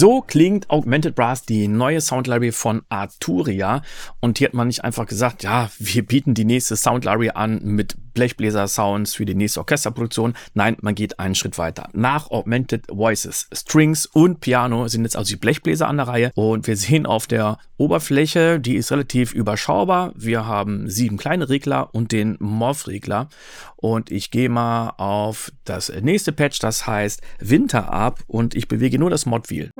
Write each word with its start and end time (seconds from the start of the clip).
So 0.00 0.22
klingt 0.22 0.70
Augmented 0.70 1.14
Brass, 1.14 1.42
die 1.42 1.68
neue 1.68 2.00
Sound 2.00 2.26
von 2.54 2.80
Arturia. 2.88 3.82
Und 4.18 4.38
hier 4.38 4.48
hat 4.48 4.54
man 4.54 4.68
nicht 4.68 4.82
einfach 4.82 5.04
gesagt, 5.04 5.42
ja, 5.42 5.70
wir 5.78 6.06
bieten 6.06 6.32
die 6.32 6.46
nächste 6.46 6.74
Sound 6.76 7.06
an 7.06 7.60
mit 7.62 7.98
Blechbläser-Sounds 8.14 9.14
für 9.14 9.26
die 9.26 9.34
nächste 9.34 9.60
Orchesterproduktion. 9.60 10.32
Nein, 10.54 10.78
man 10.80 10.94
geht 10.94 11.20
einen 11.20 11.34
Schritt 11.34 11.58
weiter. 11.58 11.90
Nach 11.92 12.30
Augmented 12.30 12.86
Voices, 12.88 13.46
Strings 13.52 14.06
und 14.06 14.40
Piano 14.40 14.88
sind 14.88 15.02
jetzt 15.04 15.16
also 15.16 15.34
die 15.34 15.38
Blechbläser 15.38 15.86
an 15.86 15.98
der 15.98 16.08
Reihe. 16.08 16.32
Und 16.34 16.66
wir 16.66 16.78
sehen 16.78 17.04
auf 17.04 17.26
der 17.26 17.58
Oberfläche, 17.76 18.58
die 18.58 18.76
ist 18.76 18.90
relativ 18.92 19.34
überschaubar. 19.34 20.12
Wir 20.16 20.46
haben 20.46 20.88
sieben 20.88 21.18
kleine 21.18 21.50
Regler 21.50 21.94
und 21.94 22.12
den 22.12 22.38
Morph-Regler. 22.40 23.28
Und 23.76 24.10
ich 24.10 24.30
gehe 24.30 24.48
mal 24.48 24.94
auf 24.96 25.52
das 25.64 25.92
nächste 26.00 26.32
Patch, 26.32 26.58
das 26.58 26.86
heißt 26.86 27.20
Winter 27.38 27.92
ab 27.92 28.20
und 28.26 28.54
ich 28.54 28.66
bewege 28.66 28.98
nur 28.98 29.10
das 29.10 29.26
Mod-Wheel. 29.26 29.70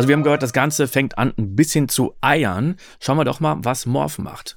Also 0.00 0.08
wir 0.08 0.16
haben 0.16 0.22
gehört, 0.22 0.42
das 0.42 0.54
Ganze 0.54 0.88
fängt 0.88 1.18
an 1.18 1.34
ein 1.36 1.54
bisschen 1.54 1.90
zu 1.90 2.14
eiern. 2.22 2.76
Schauen 3.00 3.18
wir 3.18 3.26
doch 3.26 3.38
mal, 3.38 3.58
was 3.60 3.84
Morph 3.84 4.16
macht. 4.16 4.56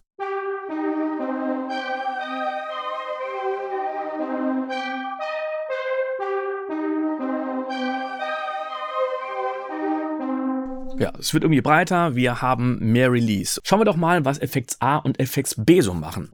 Ja, 10.97 11.11
es 11.19 11.33
wird 11.33 11.43
irgendwie 11.43 11.59
breiter, 11.59 12.15
wir 12.15 12.41
haben 12.41 12.79
mehr 12.79 13.11
Release. 13.11 13.59
Schauen 13.65 13.81
wir 13.81 13.85
doch 13.85 13.97
mal, 13.97 14.23
was 14.23 14.39
Effekts 14.39 14.77
A 14.79 14.95
und 14.95 15.19
Effekts 15.19 15.55
B 15.57 15.81
so 15.81 15.93
machen. 15.93 16.29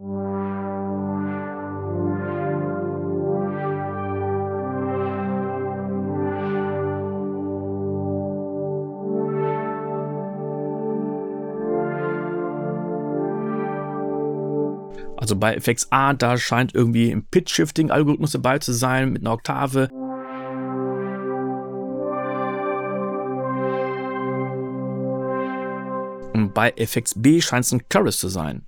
Also 15.30 15.40
bei 15.40 15.54
Effects 15.54 15.92
A, 15.92 16.14
da 16.14 16.40
scheint 16.40 16.74
irgendwie 16.74 17.12
ein 17.12 17.24
Pitch-Shifting-Algorithmus 17.24 18.32
dabei 18.32 18.58
zu 18.58 18.74
sein 18.74 19.12
mit 19.12 19.22
einer 19.22 19.34
Oktave. 19.34 19.88
Und 26.34 26.52
bei 26.56 26.74
Effects 26.78 27.14
B 27.16 27.42
scheint 27.42 27.66
es 27.66 27.72
ein 27.72 27.84
Chorus 27.90 28.18
zu 28.18 28.28
sein. 28.28 28.66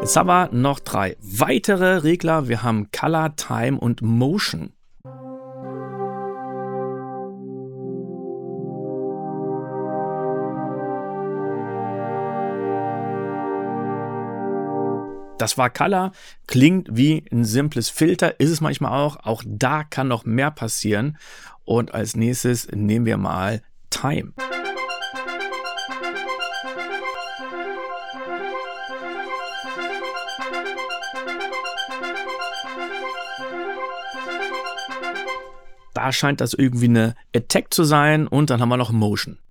Jetzt 0.00 0.16
haben 0.16 0.28
wir 0.28 0.48
noch 0.52 0.80
drei 0.80 1.18
weitere 1.20 1.96
Regler. 1.98 2.48
Wir 2.48 2.62
haben 2.62 2.90
Color, 2.98 3.36
Time 3.36 3.78
und 3.78 4.00
Motion. 4.00 4.72
Das 15.44 15.58
war 15.58 15.68
Color, 15.68 16.12
klingt 16.46 16.88
wie 16.90 17.22
ein 17.30 17.44
simples 17.44 17.90
Filter, 17.90 18.40
ist 18.40 18.48
es 18.48 18.62
manchmal 18.62 18.92
auch. 18.92 19.16
Auch 19.26 19.42
da 19.46 19.84
kann 19.84 20.08
noch 20.08 20.24
mehr 20.24 20.50
passieren. 20.50 21.18
Und 21.66 21.92
als 21.92 22.16
nächstes 22.16 22.68
nehmen 22.72 23.04
wir 23.04 23.18
mal 23.18 23.60
Time. 23.90 24.32
Da 35.92 36.10
scheint 36.10 36.40
das 36.40 36.54
irgendwie 36.54 36.86
eine 36.86 37.14
Attack 37.36 37.74
zu 37.74 37.84
sein 37.84 38.26
und 38.26 38.48
dann 38.48 38.62
haben 38.62 38.70
wir 38.70 38.78
noch 38.78 38.92
Motion. 38.92 39.43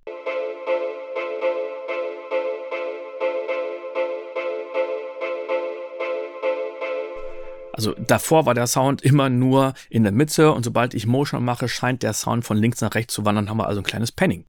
Also 7.76 7.92
davor 7.94 8.46
war 8.46 8.54
der 8.54 8.68
Sound 8.68 9.02
immer 9.02 9.28
nur 9.28 9.74
in 9.90 10.04
der 10.04 10.12
Mitte 10.12 10.52
und 10.52 10.62
sobald 10.64 10.94
ich 10.94 11.06
Motion 11.06 11.44
mache, 11.44 11.68
scheint 11.68 12.04
der 12.04 12.12
Sound 12.12 12.44
von 12.44 12.56
links 12.56 12.80
nach 12.80 12.94
rechts 12.94 13.14
zu 13.14 13.24
wandern, 13.24 13.50
haben 13.50 13.56
wir 13.56 13.66
also 13.66 13.80
ein 13.80 13.84
kleines 13.84 14.12
Panning. 14.12 14.44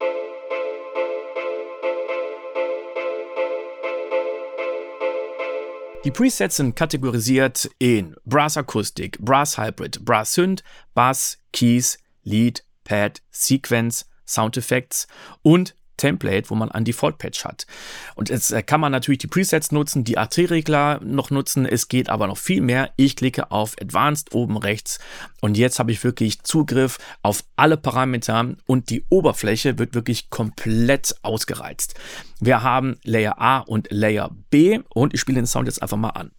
Die 6.04 6.12
Presets 6.12 6.56
sind 6.56 6.76
kategorisiert 6.76 7.68
in 7.80 8.14
Brass 8.24 8.56
Akustik, 8.56 9.18
Brass 9.18 9.58
Hybrid, 9.58 10.04
Brass 10.04 10.34
Synth, 10.34 10.62
Bass, 10.94 11.38
Keys, 11.52 11.98
Lead, 12.22 12.64
Pad, 12.84 13.22
Sequence, 13.32 14.08
Sound 14.24 14.56
Effects 14.56 15.08
und 15.42 15.74
Template, 15.96 16.50
wo 16.50 16.54
man 16.54 16.70
ein 16.70 16.84
Default-Patch 16.84 17.44
hat. 17.44 17.66
Und 18.14 18.28
jetzt 18.28 18.52
äh, 18.52 18.62
kann 18.62 18.80
man 18.80 18.92
natürlich 18.92 19.18
die 19.18 19.26
Presets 19.26 19.72
nutzen, 19.72 20.04
die 20.04 20.18
AT-Regler 20.18 21.00
noch 21.02 21.30
nutzen. 21.30 21.66
Es 21.66 21.88
geht 21.88 22.08
aber 22.08 22.26
noch 22.26 22.38
viel 22.38 22.60
mehr. 22.60 22.90
Ich 22.96 23.16
klicke 23.16 23.50
auf 23.50 23.76
Advanced 23.80 24.34
oben 24.34 24.56
rechts 24.56 24.98
und 25.40 25.56
jetzt 25.56 25.78
habe 25.78 25.92
ich 25.92 26.02
wirklich 26.04 26.42
Zugriff 26.42 26.98
auf 27.22 27.44
alle 27.56 27.76
Parameter 27.76 28.54
und 28.66 28.90
die 28.90 29.04
Oberfläche 29.08 29.78
wird 29.78 29.94
wirklich 29.94 30.30
komplett 30.30 31.14
ausgereizt. 31.22 31.94
Wir 32.40 32.62
haben 32.62 32.96
Layer 33.02 33.40
A 33.40 33.58
und 33.58 33.88
Layer 33.90 34.30
B 34.50 34.80
und 34.88 35.14
ich 35.14 35.20
spiele 35.20 35.36
den 35.36 35.46
Sound 35.46 35.68
jetzt 35.68 35.82
einfach 35.82 35.96
mal 35.96 36.10
an. 36.10 36.30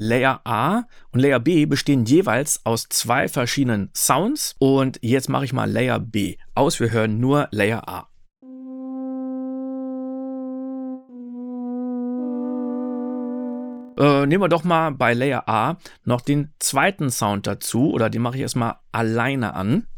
Layer 0.00 0.40
A 0.44 0.84
und 1.10 1.18
Layer 1.18 1.40
B 1.40 1.66
bestehen 1.66 2.04
jeweils 2.04 2.64
aus 2.64 2.88
zwei 2.88 3.26
verschiedenen 3.26 3.90
Sounds. 3.96 4.54
Und 4.60 5.00
jetzt 5.02 5.28
mache 5.28 5.44
ich 5.44 5.52
mal 5.52 5.68
Layer 5.68 5.98
B 5.98 6.36
aus. 6.54 6.78
Wir 6.78 6.92
hören 6.92 7.18
nur 7.18 7.48
Layer 7.50 7.88
A. 7.88 8.08
Äh, 13.98 14.26
nehmen 14.26 14.44
wir 14.44 14.48
doch 14.48 14.62
mal 14.62 14.92
bei 14.92 15.14
Layer 15.14 15.48
A 15.48 15.78
noch 16.04 16.20
den 16.20 16.54
zweiten 16.60 17.10
Sound 17.10 17.48
dazu. 17.48 17.90
Oder 17.90 18.08
den 18.08 18.22
mache 18.22 18.36
ich 18.36 18.42
erstmal 18.42 18.76
alleine 18.92 19.54
an. 19.54 19.88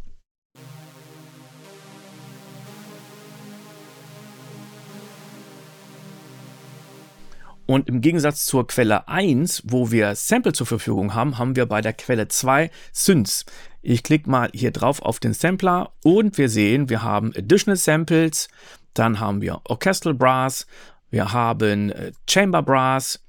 Und 7.70 7.88
im 7.88 8.00
Gegensatz 8.00 8.47
zur 8.47 8.66
Quelle 8.66 9.06
1, 9.06 9.62
wo 9.64 9.92
wir 9.92 10.16
Sample 10.16 10.53
zur 10.53 10.66
Verfügung 10.66 11.14
haben, 11.14 11.38
haben 11.38 11.54
wir 11.54 11.66
bei 11.66 11.81
der 11.81 11.92
Quelle 11.92 12.26
2 12.26 12.69
Synths. 12.91 13.44
Ich 13.81 14.03
klicke 14.03 14.28
mal 14.28 14.50
hier 14.53 14.72
drauf 14.72 15.00
auf 15.00 15.20
den 15.20 15.34
Sampler 15.34 15.92
und 16.03 16.36
wir 16.36 16.48
sehen, 16.48 16.88
wir 16.88 17.04
haben 17.04 17.28
Additional 17.28 17.76
Samples, 17.76 18.48
dann 18.92 19.20
haben 19.20 19.41
wir 19.41 19.60
Orchestral 19.69 20.14
Brass, 20.14 20.66
wir 21.10 21.32
haben 21.32 21.91
äh, 21.91 22.10
Chamber 22.28 22.60
Brass 22.60 23.22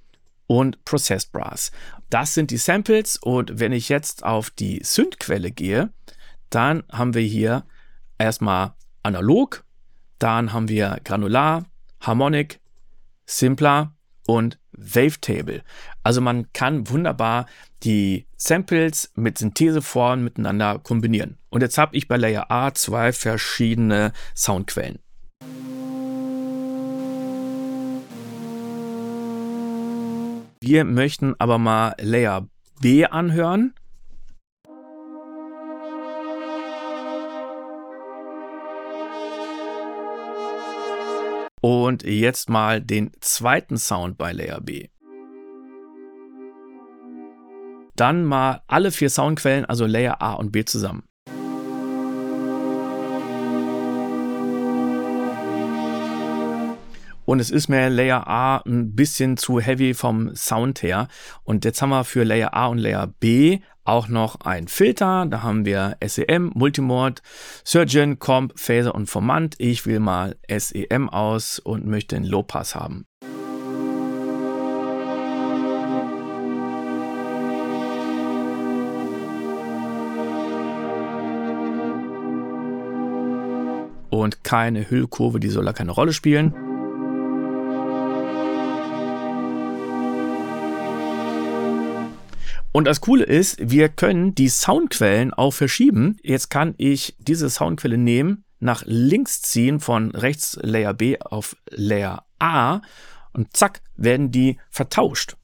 und 0.47 0.83
Processed 0.85 1.31
Brass. 1.31 1.71
Das 2.09 2.33
sind 2.33 2.49
die 2.49 2.57
Samples 2.57 3.17
und 3.17 3.59
wenn 3.59 3.71
ich 3.73 3.89
jetzt 3.89 4.23
auf 4.25 4.49
die 4.49 4.81
Synth-Quelle 4.83 5.51
gehe, 5.51 5.91
dann 6.49 6.81
haben 6.91 7.13
wir 7.13 7.21
hier 7.21 7.63
erstmal 8.17 8.73
analog, 9.03 9.63
dann 10.17 10.51
haben 10.51 10.67
wir 10.67 10.99
Granular, 11.03 11.63
Harmonic, 11.99 12.59
Simpler 13.27 13.93
und 14.31 14.59
Wavetable. 14.71 15.61
Also 16.03 16.21
man 16.21 16.51
kann 16.53 16.89
wunderbar 16.89 17.45
die 17.83 18.25
Samples 18.37 19.11
mit 19.15 19.37
Syntheseformen 19.37 20.23
miteinander 20.23 20.79
kombinieren. 20.79 21.37
Und 21.49 21.61
jetzt 21.61 21.77
habe 21.77 21.95
ich 21.97 22.07
bei 22.07 22.17
Layer 22.17 22.49
A 22.49 22.73
zwei 22.73 23.11
verschiedene 23.11 24.13
Soundquellen. 24.35 24.99
Wir 30.61 30.85
möchten 30.85 31.35
aber 31.39 31.57
mal 31.57 31.95
Layer 31.99 32.47
B 32.79 33.05
anhören. 33.05 33.73
Und 41.91 42.03
jetzt 42.03 42.49
mal 42.49 42.79
den 42.79 43.11
zweiten 43.19 43.75
Sound 43.75 44.17
bei 44.17 44.31
Layer 44.31 44.61
B. 44.61 44.87
Dann 47.97 48.23
mal 48.23 48.61
alle 48.67 48.91
vier 48.91 49.09
Soundquellen, 49.09 49.65
also 49.65 49.85
Layer 49.85 50.21
A 50.21 50.35
und 50.35 50.53
B 50.53 50.63
zusammen. 50.63 51.03
Und 57.31 57.39
es 57.39 57.49
ist 57.49 57.69
mir 57.69 57.89
Layer 57.89 58.27
A 58.27 58.57
ein 58.65 58.93
bisschen 58.93 59.37
zu 59.37 59.61
heavy 59.61 59.93
vom 59.93 60.35
Sound 60.35 60.83
her. 60.83 61.07
Und 61.45 61.63
jetzt 61.63 61.81
haben 61.81 61.91
wir 61.91 62.03
für 62.03 62.25
Layer 62.25 62.53
A 62.53 62.67
und 62.67 62.77
Layer 62.77 63.07
B 63.07 63.59
auch 63.85 64.09
noch 64.09 64.41
ein 64.41 64.67
Filter. 64.67 65.25
Da 65.27 65.41
haben 65.41 65.63
wir 65.63 65.95
SEM, 66.05 66.51
Multimode, 66.53 67.21
Surgeon, 67.63 68.19
Comp, 68.19 68.59
Phaser 68.59 68.93
und 68.93 69.09
Formant. 69.09 69.55
Ich 69.59 69.85
will 69.85 70.01
mal 70.01 70.35
SEM 70.49 71.07
aus 71.07 71.57
und 71.59 71.87
möchte 71.87 72.17
einen 72.17 72.25
Low 72.25 72.43
Pass 72.43 72.75
haben. 72.75 73.05
und 84.09 84.43
keine 84.43 84.89
Hüllkurve, 84.89 85.39
die 85.39 85.47
soll 85.47 85.63
da 85.63 85.71
keine 85.71 85.91
Rolle 85.91 86.11
spielen. 86.11 86.70
Und 92.73 92.85
das 92.85 93.01
Coole 93.01 93.25
ist, 93.25 93.57
wir 93.59 93.89
können 93.89 94.33
die 94.33 94.47
Soundquellen 94.47 95.33
auch 95.33 95.51
verschieben. 95.51 96.17
Jetzt 96.23 96.49
kann 96.49 96.73
ich 96.77 97.15
diese 97.19 97.49
Soundquelle 97.49 97.97
nehmen, 97.97 98.45
nach 98.59 98.83
links 98.85 99.41
ziehen 99.41 99.79
von 99.79 100.11
rechts 100.11 100.57
Layer 100.61 100.93
B 100.93 101.19
auf 101.19 101.57
Layer 101.69 102.25
A 102.39 102.81
und 103.33 103.55
zack, 103.55 103.81
werden 103.97 104.31
die 104.31 104.57
vertauscht. 104.69 105.35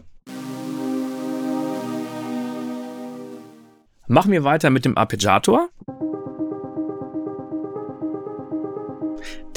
Machen 4.08 4.32
wir 4.32 4.46
weiter 4.46 4.70
mit 4.70 4.86
dem 4.86 4.98
Arpeggiator. 4.98 5.70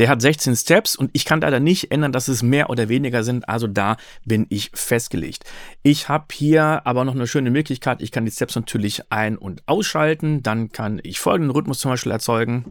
Der 0.00 0.08
hat 0.08 0.22
16 0.22 0.56
Steps 0.56 0.96
und 0.96 1.10
ich 1.12 1.26
kann 1.26 1.42
leider 1.42 1.60
nicht 1.60 1.92
ändern, 1.92 2.10
dass 2.10 2.28
es 2.28 2.42
mehr 2.42 2.70
oder 2.70 2.88
weniger 2.88 3.22
sind. 3.22 3.46
Also 3.50 3.66
da 3.66 3.98
bin 4.24 4.46
ich 4.48 4.70
festgelegt. 4.72 5.44
Ich 5.82 6.08
habe 6.08 6.24
hier 6.32 6.86
aber 6.86 7.04
noch 7.04 7.14
eine 7.14 7.26
schöne 7.26 7.50
Möglichkeit. 7.50 8.00
Ich 8.00 8.10
kann 8.10 8.24
die 8.24 8.30
Steps 8.30 8.56
natürlich 8.56 9.02
ein- 9.12 9.36
und 9.36 9.62
ausschalten. 9.66 10.42
Dann 10.42 10.72
kann 10.72 11.00
ich 11.02 11.20
folgenden 11.20 11.50
Rhythmus 11.50 11.80
zum 11.80 11.90
Beispiel 11.90 12.12
erzeugen. 12.12 12.64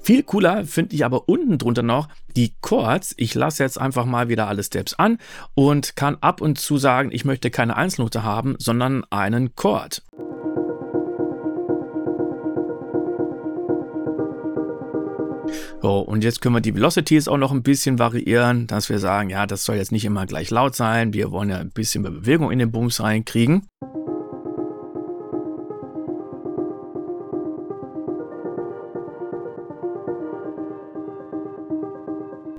Viel 0.00 0.22
cooler 0.22 0.64
finde 0.64 0.94
ich 0.94 1.04
aber 1.04 1.28
unten 1.28 1.58
drunter 1.58 1.82
noch 1.82 2.08
die 2.36 2.54
Chords. 2.62 3.12
Ich 3.18 3.34
lasse 3.34 3.62
jetzt 3.62 3.78
einfach 3.78 4.06
mal 4.06 4.30
wieder 4.30 4.48
alle 4.48 4.64
Steps 4.64 4.94
an 4.94 5.18
und 5.54 5.94
kann 5.94 6.16
ab 6.22 6.40
und 6.40 6.58
zu 6.58 6.78
sagen, 6.78 7.10
ich 7.12 7.26
möchte 7.26 7.50
keine 7.50 7.76
Einzelnote 7.76 8.22
haben, 8.22 8.56
sondern 8.58 9.04
einen 9.10 9.54
Chord. 9.56 10.02
So, 15.82 15.98
und 15.98 16.22
jetzt 16.22 16.40
können 16.40 16.54
wir 16.54 16.60
die 16.60 16.76
Velocities 16.76 17.26
auch 17.26 17.38
noch 17.38 17.50
ein 17.50 17.64
bisschen 17.64 17.98
variieren, 17.98 18.68
dass 18.68 18.88
wir 18.88 19.00
sagen, 19.00 19.30
ja, 19.30 19.46
das 19.46 19.64
soll 19.64 19.74
jetzt 19.74 19.90
nicht 19.90 20.04
immer 20.04 20.26
gleich 20.26 20.50
laut 20.50 20.76
sein. 20.76 21.12
Wir 21.12 21.32
wollen 21.32 21.50
ja 21.50 21.58
ein 21.58 21.70
bisschen 21.70 22.02
mehr 22.02 22.12
Bewegung 22.12 22.52
in 22.52 22.60
den 22.60 22.70
Bums 22.70 23.00
reinkriegen. 23.00 23.66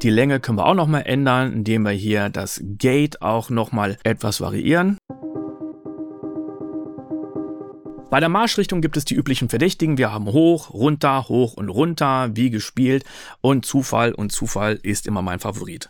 Die 0.01 0.09
Länge 0.09 0.41
können 0.41 0.57
wir 0.57 0.65
auch 0.65 0.73
noch 0.73 0.87
mal 0.87 0.99
ändern, 0.99 1.53
indem 1.53 1.83
wir 1.83 1.91
hier 1.91 2.27
das 2.27 2.61
Gate 2.61 3.21
auch 3.21 3.49
noch 3.49 3.71
mal 3.71 3.95
etwas 4.03 4.41
variieren. 4.41 4.97
Bei 8.13 8.19
der 8.19 8.29
Marschrichtung 8.29 8.81
gibt 8.81 8.95
es 8.95 9.05
die 9.05 9.15
üblichen 9.15 9.49
Verdächtigen. 9.49 9.97
Wir 9.97 10.11
haben 10.11 10.27
hoch, 10.27 10.71
runter, 10.71 11.29
hoch 11.29 11.55
und 11.55 11.67
runter, 11.67 12.29
wie 12.35 12.51
gespielt. 12.51 13.05
Und 13.41 13.65
Zufall 13.65 14.13
und 14.13 14.31
Zufall 14.31 14.79
ist 14.83 15.07
immer 15.07 15.23
mein 15.23 15.39
Favorit. 15.39 15.89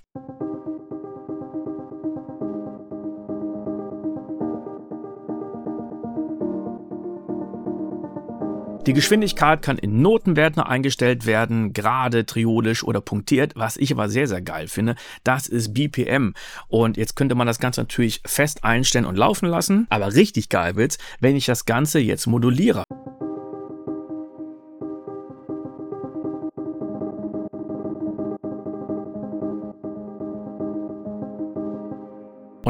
Die 8.85 8.91
Geschwindigkeit 8.91 9.61
kann 9.61 9.77
in 9.77 10.01
Notenwerten 10.01 10.61
eingestellt 10.61 11.25
werden, 11.25 11.71
gerade, 11.71 12.25
triodisch 12.25 12.83
oder 12.83 12.99
punktiert. 12.99 13.53
Was 13.55 13.77
ich 13.77 13.93
aber 13.93 14.09
sehr, 14.09 14.27
sehr 14.27 14.41
geil 14.41 14.67
finde, 14.67 14.95
das 15.23 15.47
ist 15.47 15.73
BPM. 15.73 16.33
Und 16.67 16.97
jetzt 16.97 17.15
könnte 17.15 17.33
man 17.33 17.47
das 17.47 17.59
Ganze 17.59 17.79
natürlich 17.79 18.21
fest 18.25 18.65
einstellen 18.65 19.05
und 19.05 19.15
laufen 19.15 19.47
lassen. 19.47 19.87
Aber 19.89 20.13
richtig 20.13 20.49
geil 20.49 20.75
wird's, 20.75 20.97
wenn 21.21 21.37
ich 21.37 21.45
das 21.45 21.63
Ganze 21.63 21.99
jetzt 21.99 22.27
moduliere. 22.27 22.83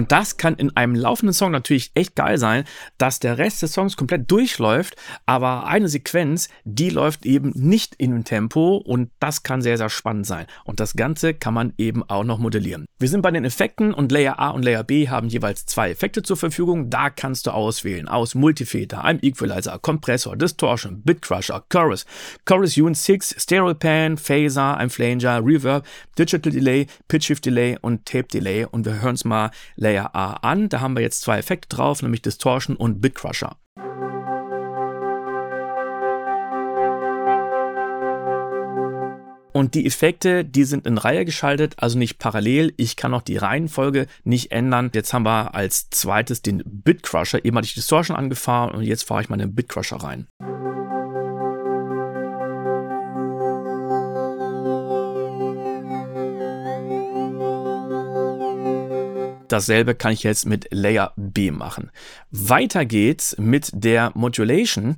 Und 0.03 0.11
das 0.11 0.35
kann 0.35 0.55
in 0.55 0.75
einem 0.75 0.95
laufenden 0.95 1.31
Song 1.31 1.51
natürlich 1.51 1.91
echt 1.93 2.17
geil 2.17 2.37
sein, 2.37 2.65
dass 2.97 3.21
der 3.21 3.37
Rest 3.37 3.61
des 3.61 3.71
Songs 3.71 3.95
komplett 3.95 4.29
durchläuft, 4.29 4.97
aber 5.25 5.65
eine 5.65 5.87
Sequenz, 5.87 6.49
die 6.65 6.89
läuft 6.89 7.25
eben 7.25 7.53
nicht 7.55 7.95
in 7.95 8.11
dem 8.11 8.25
Tempo 8.25 8.75
und 8.75 9.11
das 9.21 9.43
kann 9.43 9.61
sehr, 9.61 9.77
sehr 9.77 9.87
spannend 9.89 10.25
sein. 10.25 10.47
Und 10.65 10.81
das 10.81 10.95
Ganze 10.95 11.33
kann 11.33 11.53
man 11.53 11.71
eben 11.77 12.03
auch 12.03 12.25
noch 12.25 12.37
modellieren. 12.37 12.85
Wir 12.99 13.07
sind 13.07 13.21
bei 13.21 13.31
den 13.31 13.45
Effekten 13.45 13.93
und 13.93 14.11
Layer 14.11 14.39
A 14.39 14.49
und 14.49 14.65
Layer 14.65 14.83
B 14.83 15.07
haben 15.07 15.29
jeweils 15.29 15.65
zwei 15.67 15.91
Effekte 15.91 16.21
zur 16.21 16.35
Verfügung. 16.35 16.89
Da 16.89 17.09
kannst 17.09 17.47
du 17.47 17.51
auswählen 17.51 18.09
aus 18.09 18.35
Multifader, 18.35 19.05
einem 19.05 19.19
Equalizer, 19.21 19.79
Kompressor, 19.79 20.35
Distortion, 20.35 21.01
Bitcrusher, 21.03 21.63
Chorus, 21.69 22.05
Chorus 22.43 22.75
Unit 22.75 22.97
6, 22.97 23.41
Stereo 23.41 23.73
Pan, 23.73 24.17
Phaser, 24.17 24.75
ein 24.75 24.89
Flanger, 24.89 25.45
Reverb, 25.45 25.85
Digital 26.19 26.51
Delay, 26.51 26.87
Pitch 27.07 27.27
Shift 27.27 27.45
Delay 27.45 27.77
und 27.79 28.05
Tape 28.05 28.27
Delay. 28.27 28.65
Und 28.65 28.85
wir 28.85 29.01
hören 29.01 29.15
es 29.15 29.23
mal 29.23 29.51
Layer 29.77 29.92
A 29.99 30.33
an. 30.41 30.69
Da 30.69 30.81
haben 30.81 30.95
wir 30.95 31.01
jetzt 31.01 31.21
zwei 31.21 31.37
Effekte 31.37 31.75
drauf, 31.75 32.01
nämlich 32.01 32.21
Distortion 32.21 32.75
und 32.75 33.01
Bitcrusher. 33.01 33.57
Und 39.53 39.75
die 39.75 39.85
Effekte, 39.85 40.43
die 40.43 40.63
sind 40.63 40.87
in 40.87 40.97
Reihe 40.97 41.25
geschaltet, 41.25 41.75
also 41.77 41.97
nicht 41.97 42.17
parallel. 42.17 42.73
Ich 42.75 42.95
kann 42.95 43.13
auch 43.13 43.21
die 43.21 43.37
Reihenfolge 43.37 44.07
nicht 44.23 44.51
ändern. 44.51 44.89
Jetzt 44.93 45.13
haben 45.13 45.25
wir 45.25 45.53
als 45.53 45.91
zweites 45.91 46.41
den 46.41 46.63
Bitcrusher. 46.65 47.45
Eben 47.45 47.55
hatte 47.55 47.67
ich 47.67 47.75
Distortion 47.75 48.17
angefahren 48.17 48.73
und 48.73 48.81
jetzt 48.81 49.03
fahre 49.03 49.21
ich 49.21 49.29
mal 49.29 49.37
den 49.37 49.53
Bitcrusher 49.53 49.97
rein. 49.97 50.27
Dasselbe 59.53 59.93
kann 59.93 60.13
ich 60.13 60.23
jetzt 60.23 60.47
mit 60.47 60.67
Layer 60.71 61.13
B 61.15 61.51
machen. 61.51 61.91
Weiter 62.31 62.85
geht's 62.85 63.37
mit 63.37 63.69
der 63.71 64.11
Modulation. 64.15 64.95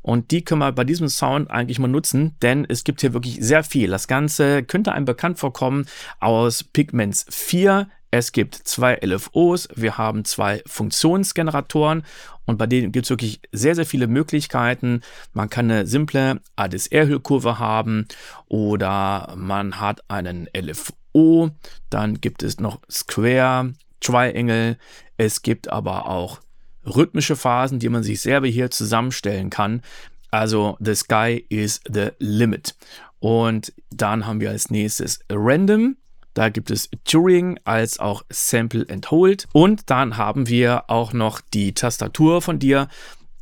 Und 0.00 0.30
die 0.30 0.42
können 0.42 0.62
wir 0.62 0.72
bei 0.72 0.84
diesem 0.84 1.10
Sound 1.10 1.50
eigentlich 1.50 1.78
mal 1.78 1.88
nutzen, 1.88 2.34
denn 2.40 2.64
es 2.66 2.84
gibt 2.84 3.02
hier 3.02 3.12
wirklich 3.12 3.36
sehr 3.40 3.62
viel. 3.62 3.90
Das 3.90 4.08
Ganze 4.08 4.62
könnte 4.62 4.92
einem 4.92 5.04
bekannt 5.04 5.38
vorkommen 5.38 5.84
aus 6.20 6.64
Pigments 6.64 7.26
4. 7.28 7.86
Es 8.10 8.32
gibt 8.32 8.54
zwei 8.54 8.98
LFOs, 9.04 9.68
wir 9.74 9.98
haben 9.98 10.24
zwei 10.24 10.62
Funktionsgeneratoren 10.64 12.02
und 12.46 12.56
bei 12.56 12.66
denen 12.66 12.92
gibt 12.92 13.04
es 13.04 13.10
wirklich 13.10 13.42
sehr, 13.52 13.74
sehr 13.74 13.84
viele 13.84 14.06
Möglichkeiten. 14.06 15.02
Man 15.34 15.50
kann 15.50 15.70
eine 15.70 15.86
simple 15.86 16.40
ADSR-Hüllkurve 16.56 17.58
haben 17.58 18.08
oder 18.46 19.34
man 19.36 19.78
hat 19.78 20.00
einen 20.08 20.48
LFO. 20.56 21.50
Dann 21.90 22.22
gibt 22.22 22.42
es 22.42 22.58
noch 22.58 22.80
Square, 22.90 23.74
Triangle. 24.00 24.76
Es 25.16 25.42
gibt 25.42 25.68
aber 25.68 26.06
auch 26.06 26.40
rhythmische 26.86 27.36
Phasen, 27.36 27.78
die 27.78 27.88
man 27.88 28.02
sich 28.02 28.20
selber 28.20 28.46
hier 28.46 28.70
zusammenstellen 28.70 29.50
kann. 29.50 29.82
Also 30.30 30.76
the 30.80 30.94
sky 30.94 31.44
is 31.48 31.80
the 31.92 32.10
limit. 32.18 32.74
Und 33.20 33.72
dann 33.90 34.26
haben 34.26 34.40
wir 34.40 34.50
als 34.50 34.70
nächstes 34.70 35.20
Random. 35.30 35.96
Da 36.34 36.50
gibt 36.50 36.70
es 36.70 36.88
Turing 37.04 37.58
als 37.64 37.98
auch 37.98 38.22
Sample 38.30 38.86
and 38.88 39.10
Hold. 39.10 39.48
Und 39.52 39.90
dann 39.90 40.16
haben 40.16 40.48
wir 40.48 40.88
auch 40.88 41.12
noch 41.12 41.40
die 41.40 41.74
Tastatur 41.74 42.42
von 42.42 42.58
dir, 42.58 42.88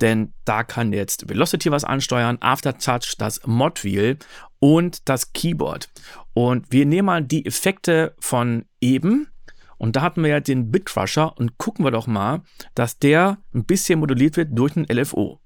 denn 0.01 0.33
da 0.45 0.63
kann 0.63 0.93
jetzt 0.93 1.29
Velocity 1.29 1.71
was 1.71 1.85
ansteuern, 1.85 2.39
Aftertouch, 2.41 3.17
das 3.19 3.47
Mod 3.47 3.85
Wheel 3.85 4.19
und 4.61 5.09
das 5.09 5.33
Keyboard. 5.33 5.91
Und 6.33 6.71
wir 6.71 6.87
nehmen 6.87 7.07
mal 7.07 7.23
die 7.23 7.45
Effekte 7.45 8.15
von 8.19 8.65
eben 8.81 9.29
und 9.78 9.97
da 9.97 10.02
hatten 10.02 10.23
wir 10.23 10.30
ja 10.30 10.40
den 10.40 10.71
Bitcrusher 10.71 11.37
und 11.37 11.59
gucken 11.59 11.85
wir 11.85 11.90
doch 11.90 12.06
mal, 12.06 12.42
dass 12.75 12.99
der 12.99 13.38
ein 13.54 13.64
bisschen 13.64 14.00
moduliert 14.00 14.37
wird 14.37 14.50
durch 14.52 14.76
ein 14.76 14.87
LFO. 14.90 15.40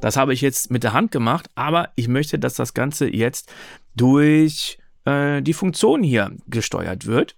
Das 0.00 0.16
habe 0.16 0.32
ich 0.32 0.40
jetzt 0.40 0.70
mit 0.70 0.84
der 0.84 0.92
Hand 0.92 1.10
gemacht, 1.10 1.50
aber 1.54 1.90
ich 1.96 2.08
möchte, 2.08 2.38
dass 2.38 2.54
das 2.54 2.72
Ganze 2.72 3.08
jetzt 3.08 3.52
durch 3.96 4.78
äh, 5.04 5.42
die 5.42 5.54
Funktion 5.54 6.02
hier 6.02 6.36
gesteuert 6.46 7.06
wird. 7.06 7.36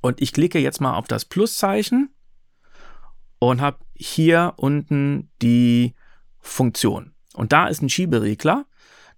Und 0.00 0.22
ich 0.22 0.32
klicke 0.32 0.58
jetzt 0.58 0.80
mal 0.80 0.94
auf 0.94 1.06
das 1.06 1.24
Pluszeichen 1.24 2.10
und 3.38 3.60
habe 3.60 3.78
hier 3.94 4.54
unten 4.56 5.30
die 5.42 5.94
Funktion. 6.40 7.12
Und 7.34 7.52
da 7.52 7.66
ist 7.66 7.82
ein 7.82 7.88
Schieberegler. 7.88 8.66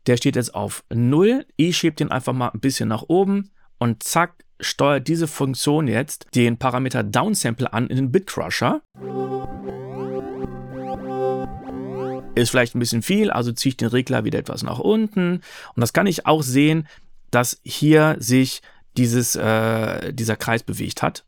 Der 0.09 0.17
steht 0.17 0.37
jetzt 0.37 0.55
auf 0.55 0.85
0. 0.91 1.45
Ich 1.57 1.77
schiebe 1.77 1.95
den 1.95 2.11
einfach 2.11 2.33
mal 2.33 2.49
ein 2.49 2.61
bisschen 2.61 2.89
nach 2.89 3.05
oben 3.09 3.51
und 3.77 4.03
zack, 4.03 4.43
steuert 4.59 5.07
diese 5.07 5.29
Funktion 5.29 5.87
jetzt 5.87 6.29
den 6.35 6.57
Parameter 6.57 7.05
Downsample 7.05 7.71
an 7.75 7.89
in 7.89 7.97
den 7.97 8.11
Bitcrusher. 8.11 8.81
Ist 12.35 12.49
vielleicht 12.49 12.75
ein 12.75 12.79
bisschen 12.79 13.03
viel, 13.03 13.31
also 13.31 13.53
ziehe 13.53 13.73
ich 13.73 13.77
den 13.77 13.89
Regler 13.89 14.25
wieder 14.25 14.39
etwas 14.39 14.63
nach 14.63 14.79
unten. 14.79 15.43
Und 15.75 15.81
das 15.81 15.93
kann 15.93 16.07
ich 16.07 16.25
auch 16.25 16.43
sehen, 16.43 16.89
dass 17.31 17.61
hier 17.63 18.17
sich 18.19 18.63
dieses, 18.97 19.37
äh, 19.37 20.15
dieser 20.15 20.37
Kreis 20.37 20.63
bewegt 20.63 21.03
hat. 21.03 21.27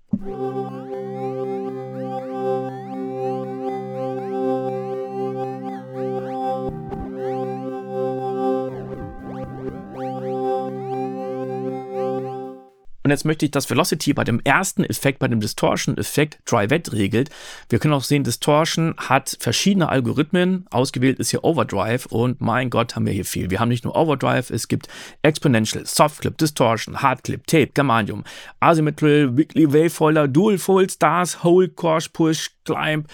Und 13.02 13.10
jetzt 13.10 13.24
möchte 13.24 13.46
ich, 13.46 13.50
dass 13.50 13.70
Velocity 13.70 14.12
bei 14.12 14.24
dem 14.24 14.40
ersten 14.44 14.84
Effekt, 14.84 15.20
bei 15.20 15.28
dem 15.28 15.40
Distortion-Effekt 15.40 16.40
Dry-Wet 16.44 16.92
regelt. 16.92 17.30
Wir 17.68 17.78
können 17.78 17.94
auch 17.94 18.04
sehen, 18.04 18.24
Distortion 18.24 18.94
hat 18.98 19.36
verschiedene 19.40 19.88
Algorithmen. 19.88 20.66
Ausgewählt 20.70 21.18
ist 21.18 21.30
hier 21.30 21.44
Overdrive 21.44 22.06
und 22.06 22.40
mein 22.40 22.68
Gott, 22.68 22.96
haben 22.96 23.06
wir 23.06 23.12
hier 23.12 23.24
viel. 23.24 23.50
Wir 23.50 23.60
haben 23.60 23.70
nicht 23.70 23.84
nur 23.84 23.96
Overdrive, 23.96 24.50
es 24.50 24.68
gibt 24.68 24.88
Exponential, 25.22 25.86
Softclip, 25.86 26.36
Distortion, 26.36 27.00
Hardclip, 27.00 27.46
Tape, 27.46 27.68
Germanium, 27.68 28.24
Asymmetrical, 28.60 29.36
Weekly 29.36 29.72
Wavefolder, 29.72 30.28
Dual 30.28 30.58
Fold, 30.58 30.92
Stars, 30.92 31.42
Hold, 31.42 31.76
Course, 31.76 32.10
Push, 32.12 32.50
Climb. 32.64 33.06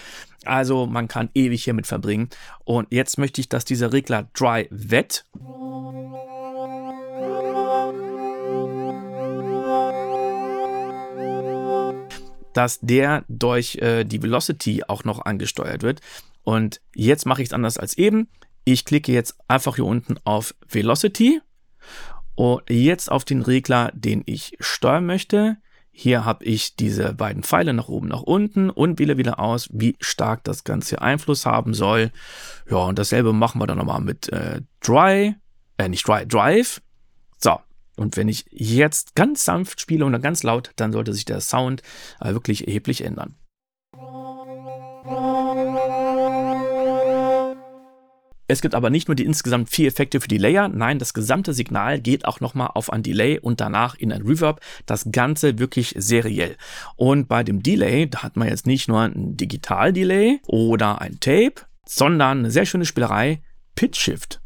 Also 0.45 0.85
man 0.85 1.07
kann 1.07 1.29
ewig 1.33 1.63
hiermit 1.63 1.87
verbringen. 1.87 2.29
Und 2.63 2.87
jetzt 2.91 3.17
möchte 3.17 3.41
ich, 3.41 3.49
dass 3.49 3.65
dieser 3.65 3.93
Regler 3.93 4.29
Dry-Wet 4.33 5.25
dass 12.57 12.79
der 12.79 13.23
durch 13.29 13.75
äh, 13.75 14.03
die 14.03 14.23
Velocity 14.23 14.83
auch 14.87 15.03
noch 15.03 15.23
angesteuert 15.23 15.83
wird. 15.83 16.01
Und 16.43 16.81
jetzt 16.95 17.27
mache 17.27 17.43
ich 17.43 17.49
es 17.49 17.53
anders 17.53 17.77
als 17.77 17.95
eben. 17.97 18.29
Ich 18.63 18.83
klicke 18.83 19.11
jetzt 19.11 19.37
einfach 19.47 19.75
hier 19.75 19.85
unten 19.85 20.17
auf 20.23 20.55
Velocity 20.67 21.39
und 22.33 22.63
jetzt 22.67 23.11
auf 23.11 23.25
den 23.25 23.43
Regler, 23.43 23.91
den 23.93 24.23
ich 24.25 24.57
steuern 24.59 25.05
möchte. 25.05 25.57
Hier 25.91 26.25
habe 26.25 26.45
ich 26.45 26.75
diese 26.75 27.13
beiden 27.13 27.43
Pfeile 27.43 27.73
nach 27.73 27.89
oben, 27.89 28.07
nach 28.07 28.23
unten 28.23 28.71
und 28.71 28.97
wähle 28.97 29.17
wieder 29.17 29.39
aus, 29.39 29.69
wie 29.71 29.95
stark 29.99 30.43
das 30.43 30.63
Ganze 30.63 31.01
Einfluss 31.01 31.45
haben 31.45 31.75
soll. 31.75 32.11
Ja, 32.69 32.77
und 32.77 32.97
dasselbe 32.97 33.33
machen 33.33 33.61
wir 33.61 33.67
dann 33.67 33.77
nochmal 33.77 34.01
mit 34.01 34.31
äh, 34.33 34.61
Dry, 34.83 35.35
äh, 35.77 35.89
nicht 35.89 36.07
Dry, 36.07 36.27
Drive. 36.27 36.81
Und 37.97 38.15
wenn 38.15 38.29
ich 38.29 38.45
jetzt 38.51 39.15
ganz 39.15 39.43
sanft 39.43 39.81
spiele 39.81 40.05
oder 40.05 40.19
ganz 40.19 40.43
laut, 40.43 40.71
dann 40.77 40.93
sollte 40.93 41.13
sich 41.13 41.25
der 41.25 41.41
Sound 41.41 41.81
äh, 42.21 42.31
wirklich 42.31 42.67
erheblich 42.67 43.03
ändern. 43.03 43.35
Es 48.49 48.61
gibt 48.61 48.75
aber 48.75 48.89
nicht 48.89 49.09
nur 49.09 49.15
die 49.15 49.25
insgesamt 49.25 49.69
vier 49.69 49.89
Effekte 49.89 50.21
für 50.21 50.29
die 50.29 50.37
Layer, 50.37 50.69
nein, 50.69 50.99
das 50.99 51.13
gesamte 51.13 51.53
Signal 51.53 51.99
geht 51.99 52.23
auch 52.25 52.39
nochmal 52.39 52.69
auf 52.73 52.91
ein 52.91 53.03
Delay 53.03 53.39
und 53.39 53.59
danach 53.59 53.95
in 53.95 54.13
ein 54.13 54.21
Reverb. 54.21 54.61
Das 54.85 55.09
Ganze 55.11 55.59
wirklich 55.59 55.93
seriell. 55.97 56.55
Und 56.95 57.27
bei 57.27 57.43
dem 57.43 57.61
Delay, 57.61 58.09
da 58.09 58.23
hat 58.23 58.37
man 58.37 58.47
jetzt 58.47 58.65
nicht 58.65 58.87
nur 58.87 59.01
ein 59.01 59.35
Digital-Delay 59.35 60.39
oder 60.47 61.01
ein 61.01 61.19
Tape, 61.19 61.55
sondern 61.85 62.39
eine 62.39 62.51
sehr 62.51 62.65
schöne 62.65 62.85
Spielerei, 62.85 63.41
Pitch 63.75 63.99
Shift. 63.99 64.39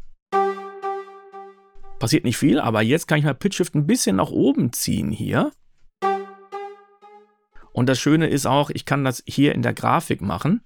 Passiert 2.02 2.24
nicht 2.24 2.36
viel, 2.36 2.58
aber 2.58 2.82
jetzt 2.82 3.06
kann 3.06 3.20
ich 3.20 3.24
mal 3.24 3.32
Pitch 3.32 3.54
Shift 3.54 3.76
ein 3.76 3.86
bisschen 3.86 4.16
nach 4.16 4.30
oben 4.30 4.72
ziehen 4.72 5.12
hier. 5.12 5.52
Und 7.70 7.88
das 7.88 8.00
Schöne 8.00 8.26
ist 8.26 8.44
auch, 8.44 8.70
ich 8.70 8.86
kann 8.86 9.04
das 9.04 9.22
hier 9.24 9.54
in 9.54 9.62
der 9.62 9.72
Grafik 9.72 10.20
machen. 10.20 10.64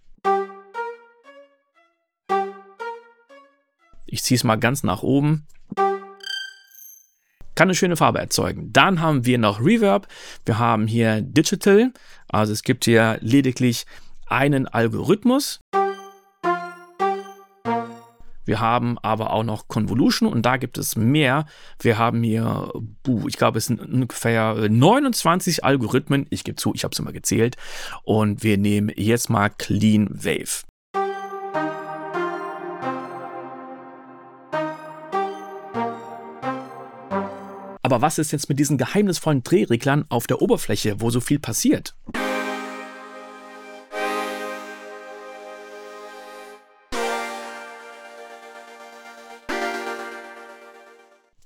Ich 4.07 4.23
ziehe 4.23 4.37
es 4.37 4.45
mal 4.45 4.57
ganz 4.57 4.83
nach 4.83 5.03
oben. 5.03 5.47
Kann 7.55 7.69
eine 7.69 7.75
schöne 7.75 7.99
Farbe 7.99 8.19
erzeugen. 8.19 8.73
Dann 8.73 9.03
haben 9.03 9.27
wir 9.27 9.37
noch 9.37 9.61
Reverb. 9.61 10.09
Wir 10.47 10.59
haben 10.59 10.87
hier 10.87 11.21
Digital. 11.21 11.93
Also 12.29 12.55
es 12.55 12.63
gibt 12.63 12.87
hier 12.87 13.19
lediglich 13.21 13.85
einen 14.25 14.67
Algorithmus. 14.67 15.61
Wir 18.47 18.61
haben 18.61 18.97
aber 18.99 19.33
auch 19.33 19.43
noch 19.43 19.69
Convolution 19.69 20.33
und 20.33 20.47
da 20.47 20.57
gibt 20.57 20.79
es 20.79 20.97
mehr. 20.97 21.47
Wir 21.81 21.99
haben 21.99 22.23
hier, 22.23 22.73
buh, 23.03 23.27
ich 23.29 23.37
glaube, 23.37 23.59
es 23.59 23.67
sind 23.67 23.81
ungefähr 23.81 24.69
29 24.69 25.65
Algorithmen. 25.65 26.27
Ich 26.31 26.45
gebe 26.45 26.57
zu, 26.57 26.73
ich 26.75 26.85
habe 26.85 26.93
es 26.93 26.99
immer 26.99 27.13
gezählt. 27.13 27.57
Und 28.05 28.43
wir 28.45 28.57
nehmen 28.57 28.91
jetzt 28.97 29.29
mal 29.29 29.51
Clean 29.51 30.09
Wave. 30.11 30.65
Aber 37.83 38.03
was 38.03 38.19
ist 38.19 38.33
jetzt 38.33 38.49
mit 38.49 38.59
diesen 38.59 38.79
geheimnisvollen 38.79 39.45
Drehreglern 39.45 40.07
auf 40.09 40.27
der 40.27 40.43
Oberfläche, 40.43 41.01
wo 41.01 41.11
so 41.11 41.21
viel 41.21 41.39
passiert? 41.39 41.95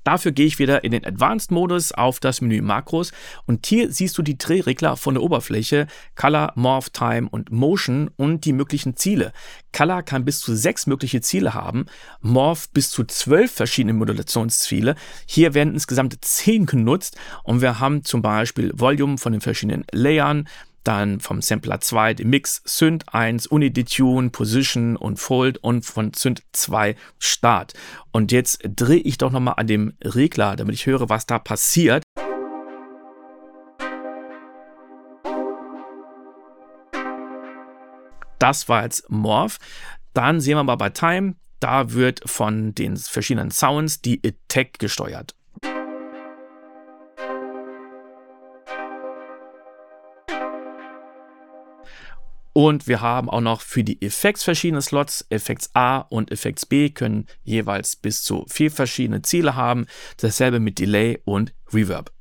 Dafür 0.04 0.32
gehe 0.32 0.46
ich 0.46 0.58
wieder 0.58 0.84
in 0.84 0.92
den 0.92 1.04
Advanced-Modus 1.04 1.92
auf 1.92 2.20
das 2.20 2.40
Menü 2.40 2.62
Makros 2.62 3.12
und 3.46 3.66
hier 3.66 3.92
siehst 3.92 4.16
du 4.16 4.22
die 4.22 4.38
Drehregler 4.38 4.96
von 4.96 5.14
der 5.14 5.22
Oberfläche, 5.22 5.86
Color, 6.14 6.52
Morph, 6.56 6.90
Time 6.90 7.28
und 7.30 7.52
Motion 7.52 8.10
und 8.16 8.44
die 8.44 8.52
möglichen 8.52 8.96
Ziele. 8.96 9.32
Color 9.72 10.02
kann 10.02 10.24
bis 10.24 10.40
zu 10.40 10.54
sechs 10.54 10.86
mögliche 10.86 11.20
Ziele 11.20 11.54
haben, 11.54 11.86
Morph 12.20 12.70
bis 12.70 12.90
zu 12.90 13.04
zwölf 13.04 13.52
verschiedene 13.52 13.92
Modulationsziele. 13.92 14.94
Hier 15.26 15.54
werden 15.54 15.74
insgesamt 15.74 16.24
zehn 16.24 16.66
genutzt 16.66 17.16
und 17.44 17.60
wir 17.60 17.80
haben 17.80 18.04
zum 18.04 18.22
Beispiel 18.22 18.72
Volume 18.74 19.18
von 19.18 19.32
den 19.32 19.40
verschiedenen 19.40 19.84
Layern, 19.92 20.48
dann 20.84 21.20
vom 21.20 21.42
Sampler 21.42 21.80
2 21.80 22.14
den 22.14 22.30
Mix 22.30 22.62
Synth 22.64 23.04
1, 23.12 23.46
Unidetune, 23.46 24.30
Position 24.30 24.96
und 24.96 25.18
Fold 25.18 25.58
und 25.58 25.84
von 25.84 26.12
Synth 26.14 26.42
2 26.52 26.96
Start. 27.18 27.74
Und 28.12 28.32
jetzt 28.32 28.60
drehe 28.64 29.00
ich 29.00 29.18
doch 29.18 29.30
nochmal 29.30 29.54
an 29.56 29.66
dem 29.66 29.94
Regler, 30.02 30.56
damit 30.56 30.74
ich 30.74 30.86
höre, 30.86 31.08
was 31.08 31.26
da 31.26 31.38
passiert. 31.38 32.02
Das 38.38 38.68
war 38.68 38.84
jetzt 38.84 39.08
Morph. 39.10 39.58
Dann 40.14 40.40
sehen 40.40 40.56
wir 40.56 40.64
mal 40.64 40.76
bei 40.76 40.90
Time, 40.90 41.36
da 41.60 41.92
wird 41.92 42.22
von 42.28 42.74
den 42.74 42.96
verschiedenen 42.96 43.50
Sounds 43.50 44.00
die 44.00 44.20
Attack 44.24 44.78
gesteuert. 44.78 45.34
Und 52.52 52.88
wir 52.88 53.00
haben 53.00 53.30
auch 53.30 53.40
noch 53.40 53.60
für 53.60 53.84
die 53.84 54.02
Effects 54.02 54.42
verschiedene 54.42 54.82
Slots. 54.82 55.24
Effects 55.30 55.70
A 55.74 55.98
und 55.98 56.32
Effects 56.32 56.66
B 56.66 56.90
können 56.90 57.26
jeweils 57.42 57.96
bis 57.96 58.22
zu 58.22 58.44
vier 58.48 58.70
verschiedene 58.70 59.22
Ziele 59.22 59.54
haben. 59.54 59.86
Dasselbe 60.16 60.58
mit 60.58 60.78
Delay 60.78 61.20
und 61.24 61.52
Reverb. 61.72 62.12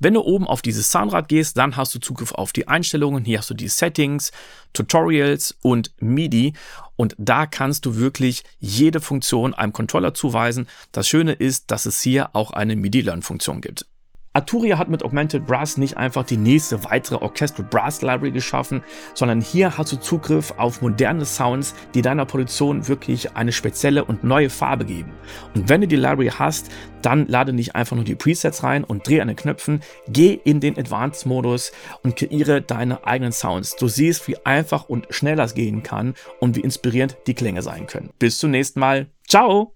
Wenn 0.00 0.14
du 0.14 0.22
oben 0.22 0.46
auf 0.46 0.60
dieses 0.60 0.90
Soundrad 0.90 1.28
gehst, 1.28 1.56
dann 1.56 1.76
hast 1.76 1.94
du 1.94 2.00
Zugriff 2.00 2.32
auf 2.32 2.52
die 2.52 2.66
Einstellungen. 2.66 3.24
Hier 3.24 3.38
hast 3.38 3.50
du 3.50 3.54
die 3.54 3.68
Settings, 3.68 4.32
Tutorials 4.72 5.56
und 5.62 5.92
MIDI. 6.00 6.52
Und 6.96 7.14
da 7.16 7.46
kannst 7.46 7.86
du 7.86 7.96
wirklich 7.96 8.42
jede 8.58 9.00
Funktion 9.00 9.54
einem 9.54 9.72
Controller 9.72 10.12
zuweisen. 10.12 10.66
Das 10.90 11.08
Schöne 11.08 11.32
ist, 11.32 11.70
dass 11.70 11.86
es 11.86 12.02
hier 12.02 12.34
auch 12.34 12.50
eine 12.50 12.74
MIDI-Learn-Funktion 12.74 13.60
gibt. 13.60 13.86
Arturia 14.36 14.78
hat 14.78 14.88
mit 14.88 15.04
Augmented 15.04 15.46
Brass 15.46 15.76
nicht 15.76 15.96
einfach 15.96 16.24
die 16.24 16.36
nächste 16.36 16.82
weitere 16.82 17.16
Orchestral 17.16 17.68
Brass 17.70 18.02
Library 18.02 18.32
geschaffen, 18.32 18.82
sondern 19.14 19.40
hier 19.40 19.78
hast 19.78 19.92
du 19.92 19.96
Zugriff 19.96 20.52
auf 20.56 20.82
moderne 20.82 21.24
Sounds, 21.24 21.72
die 21.94 22.02
deiner 22.02 22.26
Produktion 22.26 22.88
wirklich 22.88 23.36
eine 23.36 23.52
spezielle 23.52 24.04
und 24.04 24.24
neue 24.24 24.50
Farbe 24.50 24.84
geben. 24.86 25.12
Und 25.54 25.68
wenn 25.68 25.82
du 25.82 25.86
die 25.86 25.94
Library 25.94 26.32
hast, 26.36 26.72
dann 27.00 27.28
lade 27.28 27.52
nicht 27.52 27.76
einfach 27.76 27.94
nur 27.94 28.04
die 28.04 28.16
Presets 28.16 28.64
rein 28.64 28.82
und 28.82 29.06
dreh 29.06 29.20
an 29.20 29.28
den 29.28 29.36
Knöpfen, 29.36 29.82
geh 30.08 30.40
in 30.42 30.58
den 30.58 30.76
Advanced 30.76 31.26
Modus 31.26 31.70
und 32.02 32.16
kreiere 32.16 32.60
deine 32.60 33.06
eigenen 33.06 33.32
Sounds. 33.32 33.76
Du 33.76 33.86
siehst, 33.86 34.26
wie 34.26 34.44
einfach 34.44 34.88
und 34.88 35.06
schnell 35.10 35.36
das 35.36 35.54
gehen 35.54 35.84
kann 35.84 36.14
und 36.40 36.56
wie 36.56 36.60
inspirierend 36.60 37.16
die 37.28 37.34
Klänge 37.34 37.62
sein 37.62 37.86
können. 37.86 38.10
Bis 38.18 38.38
zum 38.38 38.50
nächsten 38.50 38.80
Mal. 38.80 39.06
Ciao! 39.28 39.74